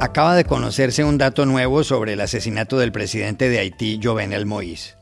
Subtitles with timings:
[0.00, 4.94] Acaba de conocerse un dato nuevo sobre el asesinato del presidente de Haití, Jovenel Moïse.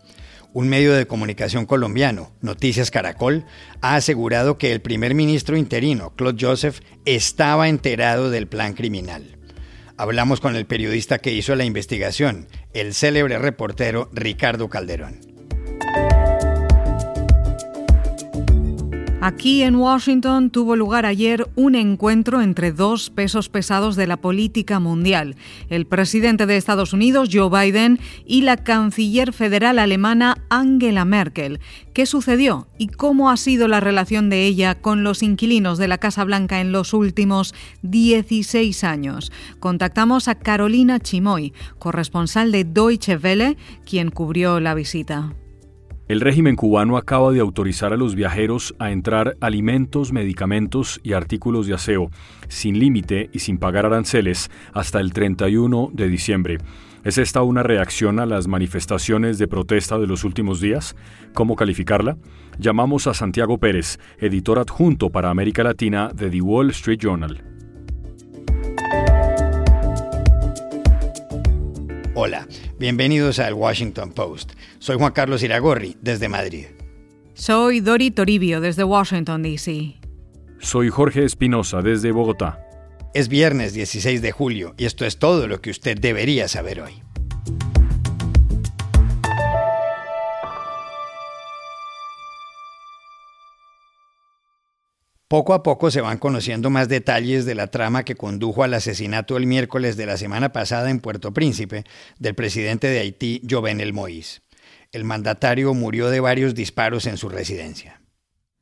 [0.55, 3.45] Un medio de comunicación colombiano, Noticias Caracol,
[3.83, 9.37] ha asegurado que el primer ministro interino, Claude Joseph, estaba enterado del plan criminal.
[9.99, 15.21] Hablamos con el periodista que hizo la investigación, el célebre reportero Ricardo Calderón.
[19.27, 24.79] Aquí en Washington tuvo lugar ayer un encuentro entre dos pesos pesados de la política
[24.79, 25.35] mundial,
[25.69, 31.59] el presidente de Estados Unidos, Joe Biden, y la canciller federal alemana Angela Merkel.
[31.93, 35.99] ¿Qué sucedió y cómo ha sido la relación de ella con los inquilinos de la
[35.99, 39.33] Casa Blanca en los últimos 16 años?
[39.59, 45.35] Contactamos a Carolina Chimoy, corresponsal de Deutsche Welle, quien cubrió la visita.
[46.09, 51.67] El régimen cubano acaba de autorizar a los viajeros a entrar alimentos, medicamentos y artículos
[51.67, 52.11] de aseo,
[52.47, 56.59] sin límite y sin pagar aranceles, hasta el 31 de diciembre.
[57.03, 60.95] ¿Es esta una reacción a las manifestaciones de protesta de los últimos días?
[61.35, 62.17] ¿Cómo calificarla?
[62.57, 67.56] Llamamos a Santiago Pérez, editor adjunto para América Latina de The Wall Street Journal.
[72.19, 74.55] Hola, bienvenidos al Washington Post.
[74.79, 76.65] Soy Juan Carlos Iragorri, desde Madrid.
[77.35, 80.01] Soy Dori Toribio, desde Washington, D.C.
[80.59, 82.59] Soy Jorge Espinosa, desde Bogotá.
[83.13, 87.03] Es viernes 16 de julio y esto es todo lo que usted debería saber hoy.
[95.29, 99.37] Poco a poco se van conociendo más detalles de la trama que condujo al asesinato
[99.37, 101.83] el miércoles de la semana pasada en Puerto Príncipe
[102.21, 104.43] del presidente de Haití, Jovenel Moïse.
[104.93, 108.01] El mandatario murió de varios disparos en su residencia.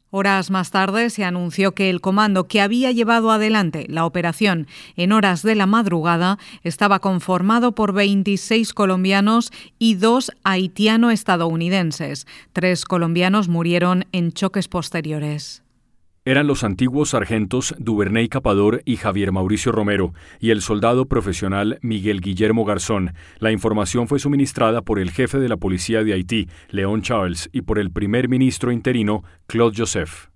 [0.09, 5.13] Horas más tarde se anunció que el comando que había llevado adelante la operación en
[5.13, 12.27] horas de la madrugada estaba conformado por 26 colombianos y dos haitiano-estadounidenses.
[12.55, 15.64] Tres colombianos murieron en choques posteriores.
[16.27, 22.23] Eran los antiguos sargentos Duvernay Capador y Javier Mauricio Romero y el soldado profesional Miguel
[22.23, 23.13] Guillermo Garzón.
[23.41, 27.61] La información fue suministrada por el jefe de la policía de Haití, León Charles, y
[27.61, 30.29] por el primer ministro interino, Claude Joseph.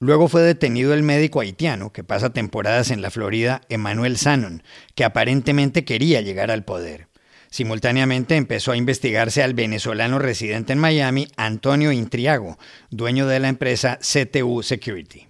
[0.00, 4.62] Luego fue detenido el médico haitiano que pasa temporadas en la Florida, Emmanuel Sanon,
[4.94, 7.08] que aparentemente quería llegar al poder.
[7.50, 12.58] Simultáneamente empezó a investigarse al venezolano residente en Miami, Antonio Intriago,
[12.90, 15.28] dueño de la empresa CTU Security.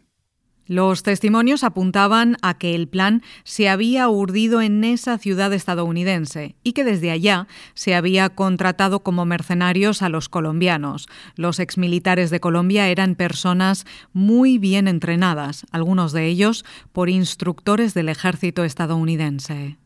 [0.69, 6.73] Los testimonios apuntaban a que el plan se había urdido en esa ciudad estadounidense y
[6.73, 11.07] que desde allá se había contratado como mercenarios a los colombianos.
[11.37, 18.09] Los exmilitares de Colombia eran personas muy bien entrenadas, algunos de ellos por instructores del
[18.09, 19.77] ejército estadounidense.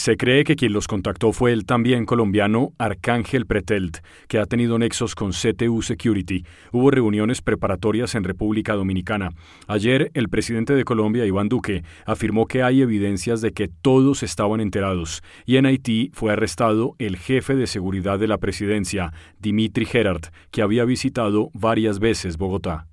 [0.00, 4.78] Se cree que quien los contactó fue el también colombiano Arcángel Pretelt, que ha tenido
[4.78, 6.46] nexos con CTU Security.
[6.72, 9.28] Hubo reuniones preparatorias en República Dominicana.
[9.66, 14.62] Ayer, el presidente de Colombia, Iván Duque, afirmó que hay evidencias de que todos estaban
[14.62, 15.22] enterados.
[15.44, 20.62] Y en Haití fue arrestado el jefe de seguridad de la presidencia, Dimitri Gerard, que
[20.62, 22.86] había visitado varias veces Bogotá.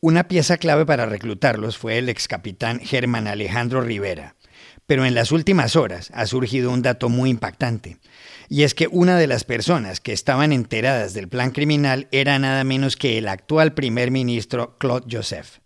[0.00, 4.36] Una pieza clave para reclutarlos fue el ex capitán Germán Alejandro Rivera
[4.92, 7.96] pero en las últimas horas ha surgido un dato muy impactante,
[8.50, 12.62] y es que una de las personas que estaban enteradas del plan criminal era nada
[12.62, 15.60] menos que el actual primer ministro Claude Joseph.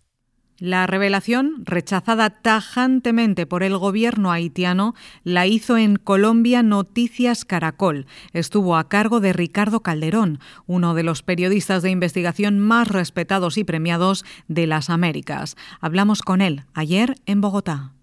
[0.58, 4.94] La revelación, rechazada tajantemente por el gobierno haitiano,
[5.24, 8.06] la hizo en Colombia Noticias Caracol.
[8.32, 13.64] Estuvo a cargo de Ricardo Calderón, uno de los periodistas de investigación más respetados y
[13.64, 15.56] premiados de las Américas.
[15.80, 17.95] Hablamos con él ayer en Bogotá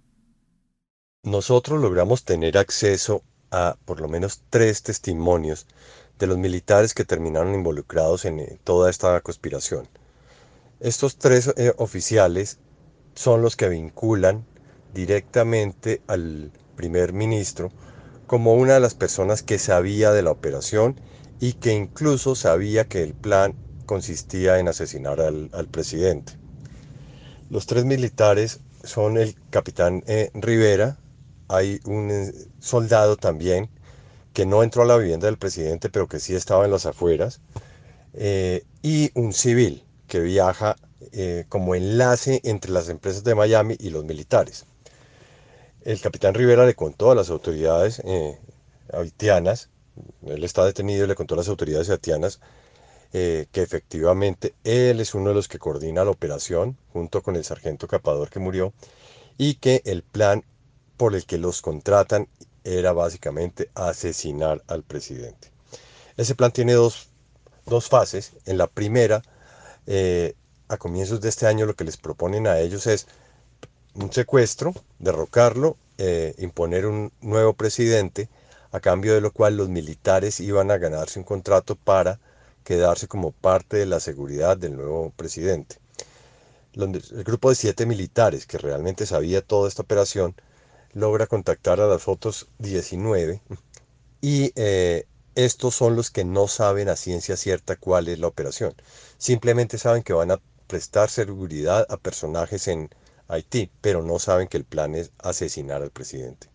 [1.24, 5.68] nosotros logramos tener acceso a por lo menos tres testimonios
[6.20, 9.88] de los militares que terminaron involucrados en eh, toda esta conspiración.
[10.82, 12.60] Estos tres eh, oficiales
[13.16, 14.46] son los que vinculan
[14.94, 17.72] directamente al primer ministro
[18.28, 21.00] como una de las personas que sabía de la operación
[21.40, 23.56] y que incluso sabía que el plan
[23.86, 26.34] consistía en asesinar al, presidente.
[27.50, 30.98] Los tres militares son el capitán eh, Rivera,
[31.48, 33.70] hay un eh, soldado también
[34.34, 37.40] que no entró a la vivienda del presidente, pero que sí estaba en las afueras,
[38.14, 40.76] eh, y un civil que viaja
[41.12, 44.66] eh, como enlace entre las empresas de Miami y los militares.
[45.84, 48.02] El capitán Rivera le contó a las autoridades
[48.94, 49.70] haitianas,
[50.26, 52.40] él está detenido y le contó a las autoridades haitianas
[53.12, 57.88] que efectivamente él es uno de los que coordina la operación junto con el sargento
[57.88, 58.74] Capador que murió
[59.38, 60.44] y que el plan
[60.98, 62.28] por el que los contratan
[62.64, 65.52] era básicamente asesinar al presidente.
[66.18, 67.10] Ese plan tiene dos,
[67.90, 68.34] fases.
[68.46, 69.22] En la primera,
[69.88, 70.36] eh,
[70.68, 73.08] a comienzos de este año, lo que les proponen a ellos es
[73.96, 78.30] un secuestro, derrocarlo, eh, imponer un nuevo presidente,
[78.72, 82.20] a cambio de lo cual los militares iban a ganarse un contrato para
[82.64, 85.78] quedarse como parte de la seguridad del nuevo presidente.
[86.74, 90.34] El grupo de siete militares que realmente sabía toda esta operación
[90.94, 93.42] logra contactar a las otros 19
[94.22, 95.06] y eh,
[95.36, 98.76] estos son los que no saben a ciencia cierta cuál es la operación.
[99.18, 102.90] Simplemente saben que van a prestar seguridad a personajes en
[103.28, 106.50] Haití, pero no saben que el plan es asesinar al presidente.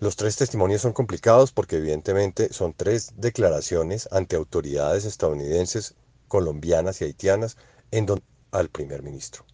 [0.00, 5.94] Los tres testimonios son complicados porque evidentemente son tres declaraciones ante autoridades estadounidenses,
[6.28, 7.56] colombianas y haitianas
[7.90, 9.44] en donde al primer ministro.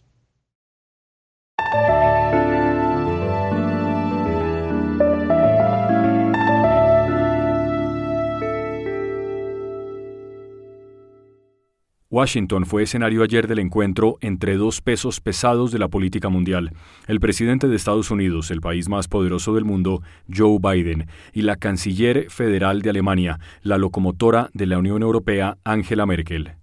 [12.11, 16.73] Washington fue escenario ayer del encuentro entre dos pesos pesados de la política mundial,
[17.07, 21.55] el presidente de Estados Unidos, el país más poderoso del mundo, Joe Biden, y la
[21.55, 26.60] canciller federal de Alemania, la locomotora de la Unión Europea, Angela Merkel.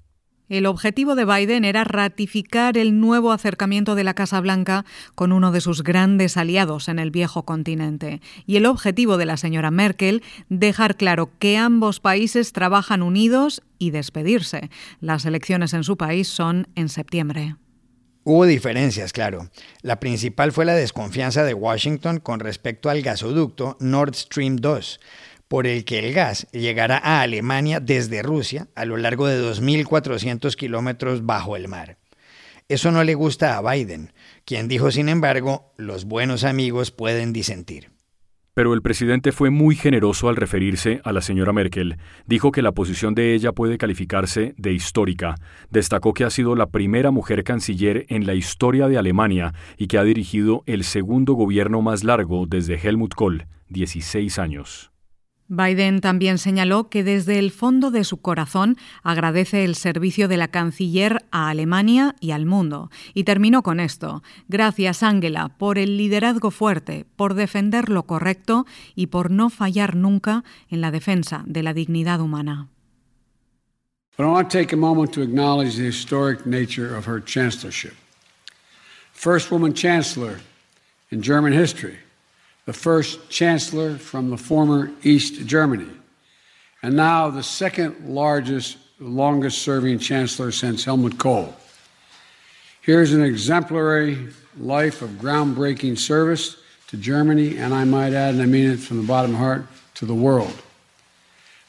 [0.49, 5.53] El objetivo de Biden era ratificar el nuevo acercamiento de la Casa Blanca con uno
[5.53, 8.23] de sus grandes aliados en el viejo continente.
[8.47, 13.91] Y el objetivo de la señora Merkel, dejar claro que ambos países trabajan unidos y
[13.91, 14.71] despedirse.
[15.01, 17.57] Las elecciones en su país son en septiembre.
[18.25, 19.51] Hubo diferencias, claro.
[19.83, 25.01] La principal fue la desconfianza de Washington con respecto al gasoducto Nord Stream 2
[25.49, 30.55] por el que el gas llegará a Alemania desde Rusia a lo largo de 2.400
[30.55, 31.97] kilómetros bajo el mar.
[32.69, 34.13] Eso no le gusta a Biden,
[34.45, 37.91] quien dijo, sin embargo, los buenos amigos pueden disentir.
[38.53, 41.97] Pero el presidente fue muy generoso al referirse a la señora Merkel.
[42.27, 45.37] Dijo que la posición de ella puede calificarse de histórica.
[45.71, 49.97] Destacó que ha sido la primera mujer canciller en la historia de Alemania y que
[49.97, 54.91] ha dirigido el segundo gobierno más largo desde Helmut Kohl, 16 años.
[55.49, 60.49] Biden también señaló que desde el fondo de su corazón agradece el servicio de la
[60.49, 62.91] canciller a Alemania y al mundo.
[63.15, 64.23] Y terminó con esto.
[64.49, 70.45] Gracias, Angela, por el liderazgo fuerte, por defender lo correcto y por no fallar nunca
[70.69, 72.69] en la defensa de la dignidad humana.
[74.19, 77.95] But I take a moment to acknowledge the historic nature of her chancellorship.
[79.13, 80.41] First woman chancellor
[81.11, 81.99] in German history.
[82.69, 85.89] The first chancellor from the former East Germany,
[86.83, 91.57] and now the second largest, longest serving chancellor since Helmut Kohl.
[92.83, 94.29] Here's an exemplary
[94.59, 98.99] life of groundbreaking service to Germany, and I might add, and I mean it from
[98.99, 100.53] the bottom of my heart, to the world.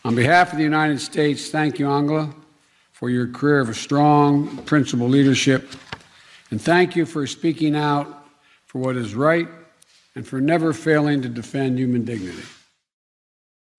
[0.04, 2.30] On behalf of the United States, thank you, Angela,
[2.92, 5.70] for your career of strong, principled leadership,
[6.52, 8.26] and thank you for speaking out
[8.66, 9.48] for what is right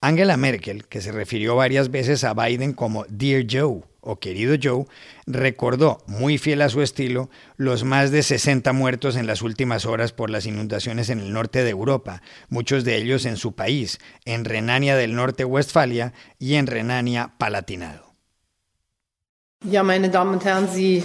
[0.02, 4.86] Angela Merkel, que se refirió varias veces a Biden como Dear Joe o querido Joe,
[5.26, 10.12] recordó, muy fiel a su estilo, los más de 60 muertos en las últimas horas
[10.12, 14.44] por las inundaciones en el norte de Europa, muchos de ellos en su país, en
[14.44, 18.10] Renania del Norte-Westfalia y en Renania-Palatinado.
[19.70, 21.04] Ja, meine Damen und Herren, Sie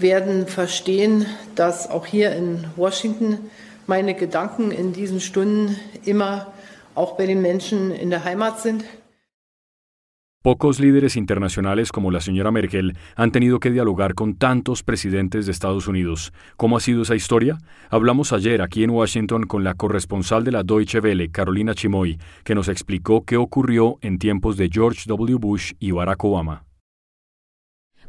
[0.00, 3.48] werden verstehen, dass auch hier in Washington
[3.86, 6.52] meine Gedanken in diesen Stunden immer
[6.94, 8.84] auch bei den Menschen in der Heimat sind.
[10.42, 15.50] Pocos líderes internacionales como la señora Merkel han tenido que dialogar con tantos presidentes de
[15.50, 16.32] Estados Unidos.
[16.56, 17.58] ¿Cómo ha sido esa historia?
[17.90, 22.54] Hablamos ayer aquí en Washington con la corresponsal de la Deutsche Welle, Carolina Chimoy, que
[22.54, 25.36] nos explicó qué ocurrió en tiempos de George W.
[25.36, 26.65] Bush y Barack Obama.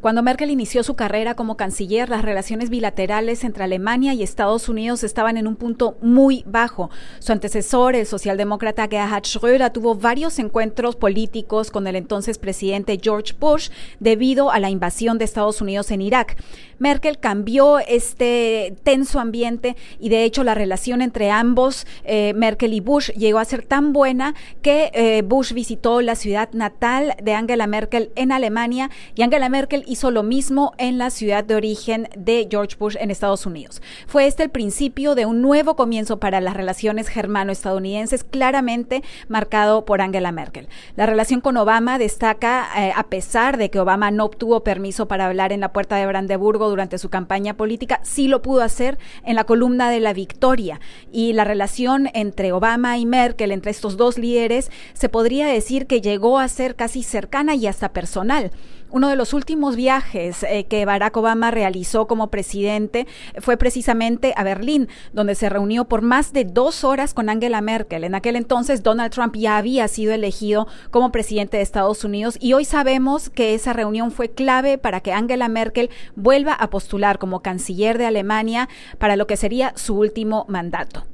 [0.01, 5.03] Cuando Merkel inició su carrera como canciller, las relaciones bilaterales entre Alemania y Estados Unidos
[5.03, 6.91] estaban en un punto muy bajo.
[7.17, 13.33] Su antecesor, el socialdemócrata Gerhard Schröder, tuvo varios encuentros políticos con el entonces presidente George
[13.39, 16.37] Bush debido a la invasión de Estados Unidos en Irak.
[16.77, 22.81] Merkel cambió este tenso ambiente y de hecho la relación entre ambos, eh, Merkel y
[22.81, 27.65] Bush, llegó a ser tan buena que eh, Bush visitó la ciudad natal de Angela
[27.65, 32.47] Merkel en Alemania y Angela Merkel hizo lo mismo en la ciudad de origen de
[32.49, 33.81] George Bush en Estados Unidos.
[34.07, 40.01] Fue este el principio de un nuevo comienzo para las relaciones germano-estadounidenses, claramente marcado por
[40.01, 40.67] Angela Merkel.
[40.95, 45.25] La relación con Obama destaca, eh, a pesar de que Obama no obtuvo permiso para
[45.25, 49.35] hablar en la puerta de Brandeburgo durante su campaña política, sí lo pudo hacer en
[49.35, 50.79] la columna de la victoria.
[51.11, 56.01] Y la relación entre Obama y Merkel, entre estos dos líderes, se podría decir que
[56.01, 58.51] llegó a ser casi cercana y hasta personal.
[58.89, 63.07] Uno de los últimos viajes eh, que Barack Obama realizó como presidente
[63.39, 68.03] fue precisamente a Berlín, donde se reunió por más de dos horas con Angela Merkel.
[68.03, 72.51] En aquel entonces Donald Trump ya había sido elegido como presidente de Estados Unidos y
[72.51, 77.41] hoy sabemos que esa reunión fue clave para que Angela Merkel vuelva a postular como
[77.41, 78.67] canciller de Alemania
[78.97, 81.05] para lo que sería su último mandato.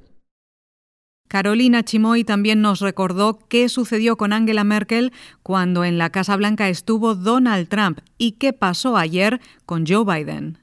[1.27, 5.11] Carolina Chimoy también nos recordó qué sucedió con Angela Merkel
[5.41, 10.62] cuando en la Casa Blanca estuvo Donald Trump y qué pasó ayer con Joe Biden.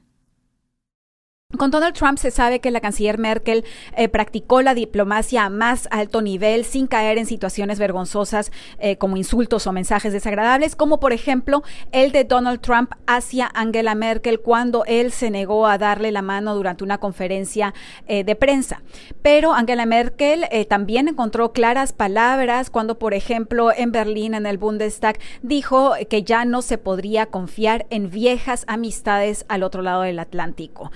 [1.57, 3.65] Con Donald Trump se sabe que la canciller Merkel
[3.97, 9.17] eh, practicó la diplomacia a más alto nivel sin caer en situaciones vergonzosas eh, como
[9.17, 14.85] insultos o mensajes desagradables, como por ejemplo el de Donald Trump hacia Angela Merkel cuando
[14.85, 17.73] él se negó a darle la mano durante una conferencia
[18.07, 18.81] eh, de prensa.
[19.21, 25.19] Pero Angela Merkel también encontró claras palabras cuando, por ejemplo, en Berlín, en el Bundestag,
[25.41, 30.91] dijo que ya no se podría confiar en viejas amistades al otro lado del Atlántico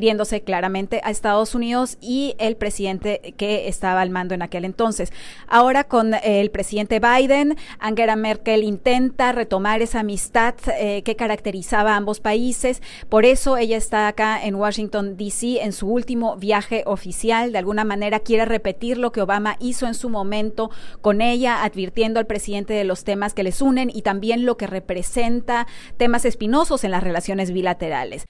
[0.00, 5.12] refiriéndose claramente a Estados Unidos y el presidente que estaba al mando en aquel entonces.
[5.46, 11.96] Ahora con el presidente Biden, Angela Merkel intenta retomar esa amistad eh, que caracterizaba a
[11.96, 12.80] ambos países.
[13.10, 15.62] Por eso ella está acá en Washington, D.C.
[15.62, 17.52] en su último viaje oficial.
[17.52, 20.70] De alguna manera quiere repetir lo que Obama hizo en su momento
[21.02, 24.66] con ella, advirtiendo al presidente de los temas que les unen y también lo que
[24.66, 25.66] representa
[25.98, 28.24] temas espinosos en las relaciones bilaterales.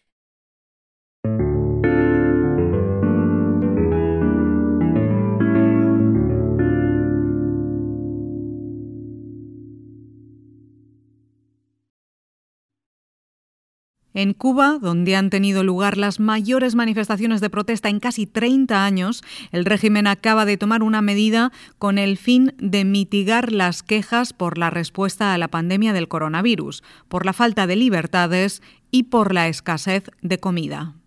[14.13, 19.23] En Cuba, donde han tenido lugar las mayores manifestaciones de protesta en casi 30 años,
[19.53, 24.59] el régimen acaba de tomar una medida con el fin de mitigar las quejas por
[24.59, 29.49] la respuesta a la pandemia del coronavirus, por la falta de libertades y por la
[29.49, 31.00] escasez de comida.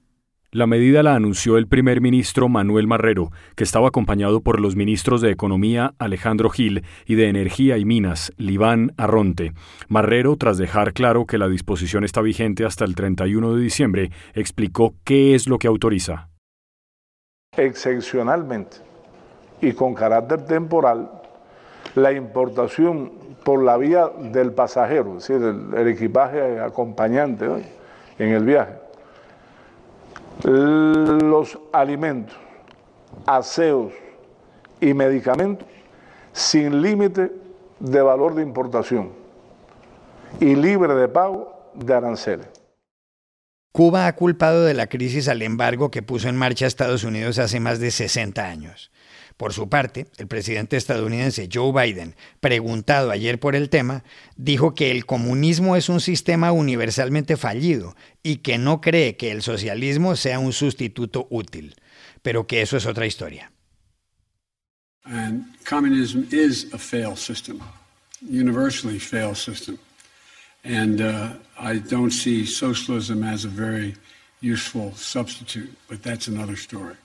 [0.54, 5.20] La medida la anunció el primer ministro Manuel Marrero, que estaba acompañado por los ministros
[5.20, 9.54] de Economía Alejandro Gil y de Energía y Minas Liván Arronte.
[9.88, 14.94] Marrero, tras dejar claro que la disposición está vigente hasta el 31 de diciembre, explicó
[15.04, 16.30] qué es lo que autoriza.
[17.58, 18.78] Excepcionalmente
[19.60, 21.10] y con carácter temporal,
[21.96, 23.12] la importación
[23.44, 25.44] por la vía del pasajero, es decir,
[25.76, 27.48] el, equipaje acompañante
[28.20, 28.83] en el viaje
[30.44, 32.36] los alimentos,
[33.26, 33.94] aseos
[34.82, 35.68] y medicamentos
[36.34, 37.32] sin límite
[37.80, 39.12] de valor de importación
[40.40, 42.48] y libre de pago de aranceles.
[43.72, 47.60] Cuba ha culpado de la crisis al embargo que puso en marcha Estados Unidos hace
[47.60, 48.92] más de 60 años.
[49.38, 54.04] Por su parte, el presidente estadounidense Joe Biden, preguntado ayer por el tema,
[54.38, 59.42] dijo que el comunismo es un sistema universalmente fallido y que no cree que el
[59.42, 61.76] socialismo sea un sustituto útil,
[62.22, 63.52] pero que eso es otra historia.
[65.06, 67.62] And communism is a failed system,
[68.22, 69.78] universally failed system.
[70.64, 73.96] And uh, I don't see socialism as a very
[74.40, 76.96] useful substitute, but that's another story.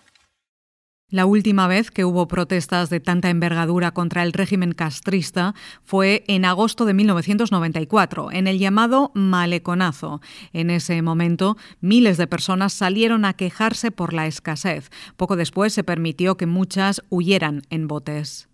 [1.11, 6.45] La última vez que hubo protestas de tanta envergadura contra el régimen castrista fue en
[6.45, 10.21] agosto de 1994, en el llamado Maleconazo.
[10.53, 14.91] En ese momento, miles de personas salieron a quejarse por la escasez.
[15.17, 18.48] Poco después se permitió que muchas huyeran en botes.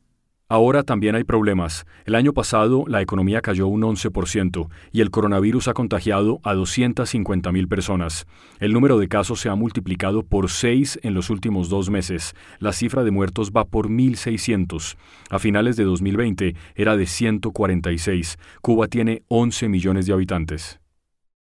[0.48, 1.86] Ahora también hay problemas.
[2.04, 7.66] El año pasado la economía cayó un 11% y el coronavirus ha contagiado a 250.000
[7.66, 8.26] personas.
[8.60, 12.34] El número de casos se ha multiplicado por 6 en los últimos dos meses.
[12.58, 14.96] La cifra de muertos va por 1.600.
[15.30, 18.38] A finales de 2020 era de 146.
[18.60, 20.78] Cuba tiene 11 millones de habitantes.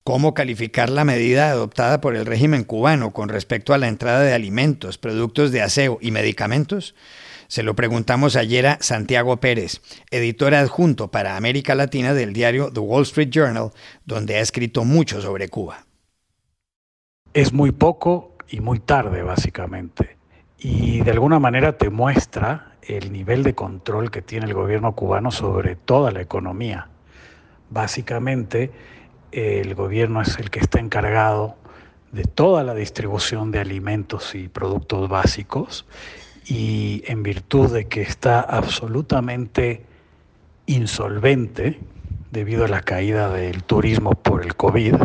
[0.04, 4.32] ¿Cómo calificar la medida adoptada por el régimen cubano con respecto a la entrada de
[4.32, 6.94] alimentos, productos de aseo y medicamentos?
[7.52, 12.80] Se lo preguntamos ayer a Santiago Pérez, editor adjunto para América Latina del diario The
[12.80, 13.72] Wall Street Journal,
[14.06, 15.84] donde ha escrito mucho sobre Cuba.
[17.34, 20.16] Es muy poco y muy tarde, básicamente.
[20.56, 25.30] Y de alguna manera te muestra el nivel de control que tiene el gobierno cubano
[25.30, 26.88] sobre toda la economía.
[27.68, 28.70] Básicamente,
[29.30, 31.56] el gobierno es el que está encargado
[32.12, 35.84] de toda la distribución de alimentos y productos básicos
[36.46, 39.84] y en virtud de que está absolutamente
[40.66, 41.78] insolvente
[42.30, 44.96] debido a la caída del turismo por el COVID,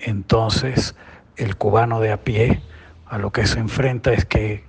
[0.00, 0.94] entonces
[1.36, 2.62] el cubano de a pie
[3.06, 4.64] a lo que se enfrenta es que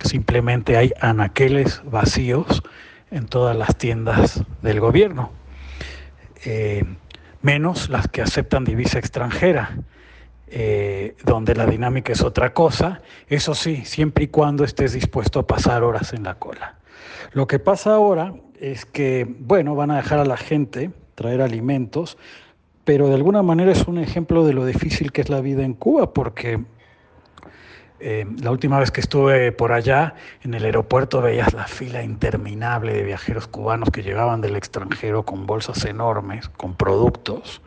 [0.00, 2.62] simplemente hay anaqueles vacíos
[3.10, 5.32] en todas las tiendas del gobierno,
[6.44, 6.84] eh,
[7.42, 9.76] menos las que aceptan divisa extranjera.
[10.52, 15.46] Eh, donde la dinámica es otra cosa, eso sí, siempre y cuando estés dispuesto a
[15.46, 16.74] pasar horas en la cola.
[17.32, 22.18] Lo que pasa ahora es que, bueno, van a dejar a la gente traer alimentos,
[22.84, 25.74] pero de alguna manera es un ejemplo de lo difícil que es la vida en
[25.74, 26.58] Cuba, porque
[28.00, 32.92] eh, la última vez que estuve por allá, en el aeropuerto veías la fila interminable
[32.92, 37.62] de viajeros cubanos que llegaban del extranjero con bolsas enormes, con productos,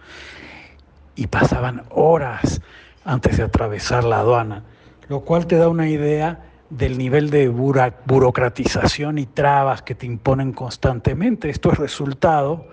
[1.15, 2.61] y pasaban horas
[3.05, 4.63] antes de atravesar la aduana,
[5.09, 10.53] lo cual te da una idea del nivel de burocratización y trabas que te imponen
[10.53, 11.49] constantemente.
[11.49, 12.67] Esto es resultado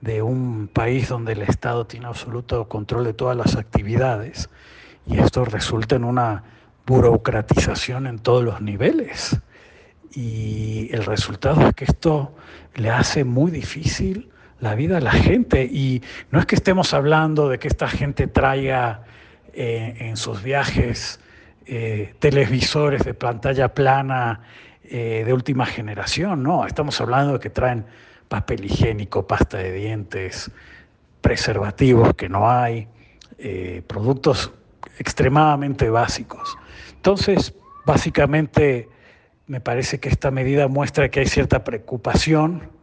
[0.00, 4.50] de un país donde el Estado tiene absoluto control de todas las actividades
[5.06, 6.44] y esto resulta en una
[6.86, 9.40] burocratización en todos los niveles.
[10.12, 12.34] Y el resultado es que esto
[12.74, 15.64] le hace muy difícil la vida a la gente.
[15.64, 19.02] Y no es que estemos hablando de que esta gente traiga
[19.52, 21.20] eh, en sus viajes
[21.66, 24.42] eh, televisores de pantalla plana
[24.84, 27.86] eh, de última generación, no, estamos hablando de que traen
[28.28, 30.50] papel higiénico, pasta de dientes,
[31.20, 32.86] preservativos que no hay,
[33.86, 34.52] productos
[34.98, 36.56] extremadamente básicos.
[36.94, 38.88] Entonces, básicamente,
[39.46, 42.75] me parece que esta medida muestra que hay cierta preocupación,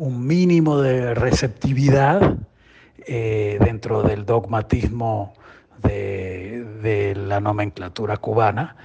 [0.00, 2.38] un mínimo de receptividad
[3.06, 5.34] eh, dentro del dogmatismo
[5.82, 8.76] de, de la nomenclatura cubana,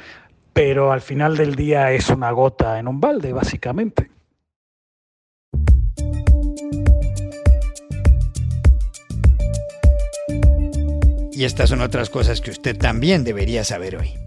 [0.51, 4.11] pero al final del día es una gota en un balde, básicamente.
[11.31, 14.24] Y estas son otras cosas que usted también debería saber hoy.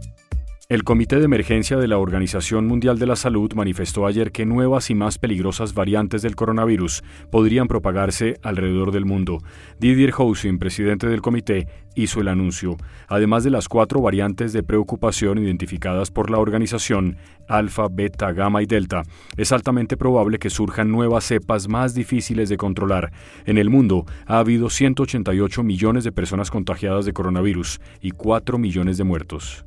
[0.71, 4.91] El Comité de Emergencia de la Organización Mundial de la Salud manifestó ayer que nuevas
[4.91, 9.39] y más peligrosas variantes del coronavirus podrían propagarse alrededor del mundo.
[9.81, 12.77] Didier Housin, presidente del comité, hizo el anuncio.
[13.07, 17.17] Además de las cuatro variantes de preocupación identificadas por la organización,
[17.49, 19.05] alfa, beta, gamma y delta,
[19.39, 23.11] es altamente probable que surjan nuevas cepas más difíciles de controlar.
[23.47, 28.99] En el mundo ha habido 188 millones de personas contagiadas de coronavirus y 4 millones
[28.99, 29.65] de muertos.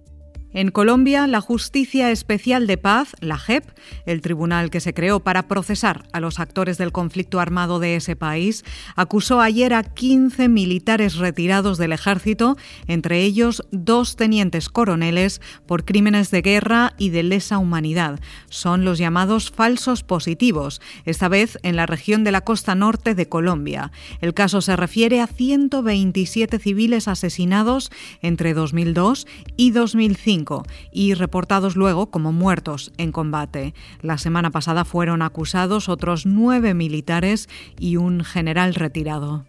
[0.54, 3.64] En Colombia, la Justicia Especial de Paz, la JEP,
[4.06, 8.18] el tribunal que se creó para procesar a los actores del conflicto armado de ese
[8.18, 8.66] país,
[8.98, 16.32] acusó ayer a 15 militares retirados del ejército, entre ellos dos tenientes coroneles, por crímenes
[16.32, 18.20] de guerra y de lesa humanidad.
[18.50, 23.30] Son los llamados falsos positivos, esta vez en la región de la costa norte de
[23.30, 23.94] Colombia.
[24.20, 27.90] El caso se refiere a 127 civiles asesinados
[28.22, 30.41] entre 2002 y 2005
[30.92, 33.74] y reportados luego como muertos en combate.
[34.02, 37.50] La semana pasada fueron acusados otros nueve militares
[37.80, 39.46] y un general retirado.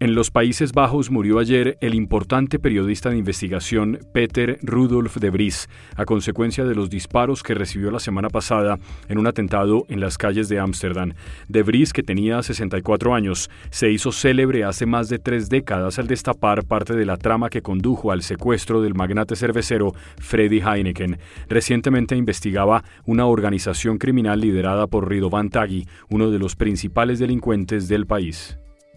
[0.00, 5.68] En los Países Bajos murió ayer el importante periodista de investigación Peter Rudolf de Vries
[5.94, 8.78] a consecuencia de los disparos que recibió la semana pasada
[9.10, 11.12] en un atentado en las calles de Ámsterdam.
[11.48, 16.06] De Vries, que tenía 64 años, se hizo célebre hace más de tres décadas al
[16.06, 21.18] destapar parte de la trama que condujo al secuestro del magnate cervecero Freddy Heineken.
[21.46, 28.06] Recientemente investigaba una organización criminal liderada por Ridovan Taghi, uno de los principales delincuentes del
[28.06, 28.56] país.